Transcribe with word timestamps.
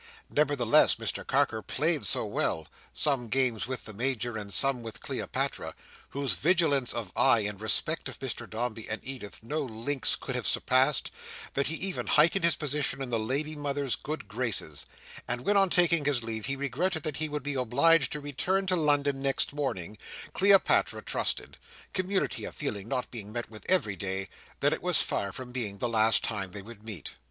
Nevertheless, 0.31 0.95
Mr 0.95 1.23
Carker 1.27 1.61
played 1.61 2.07
so 2.07 2.25
well—some 2.25 3.29
games 3.29 3.67
with 3.67 3.85
the 3.85 3.93
Major, 3.93 4.35
and 4.35 4.51
some 4.51 4.81
with 4.81 4.99
Cleopatra, 4.99 5.75
whose 6.09 6.33
vigilance 6.33 6.91
of 6.91 7.11
eye 7.15 7.41
in 7.41 7.59
respect 7.59 8.09
of 8.09 8.17
Mr 8.19 8.49
Dombey 8.49 8.89
and 8.89 8.99
Edith 9.03 9.43
no 9.43 9.59
lynx 9.61 10.15
could 10.15 10.33
have 10.33 10.47
surpassed—that 10.47 11.67
he 11.67 11.75
even 11.75 12.07
heightened 12.07 12.43
his 12.43 12.55
position 12.55 12.99
in 12.99 13.11
the 13.11 13.19
lady 13.19 13.55
mother's 13.55 13.95
good 13.95 14.27
graces; 14.27 14.87
and 15.27 15.41
when 15.41 15.55
on 15.55 15.69
taking 15.69 16.03
leave 16.05 16.47
he 16.47 16.55
regretted 16.55 17.03
that 17.03 17.17
he 17.17 17.29
would 17.29 17.43
be 17.43 17.53
obliged 17.53 18.11
to 18.13 18.19
return 18.19 18.65
to 18.65 18.75
London 18.75 19.21
next 19.21 19.53
morning, 19.53 19.99
Cleopatra 20.33 21.03
trusted: 21.03 21.57
community 21.93 22.43
of 22.45 22.55
feeling 22.55 22.87
not 22.87 23.11
being 23.11 23.31
met 23.31 23.51
with 23.51 23.67
every 23.69 23.95
day: 23.95 24.29
that 24.61 24.73
it 24.73 24.81
was 24.81 25.03
far 25.03 25.31
from 25.31 25.51
being 25.51 25.77
the 25.77 25.87
last 25.87 26.23
time 26.23 26.53
they 26.53 26.63
would 26.63 26.83
meet. 26.83 27.11